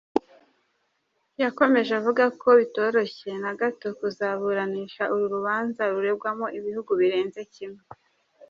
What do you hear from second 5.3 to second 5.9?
rubanza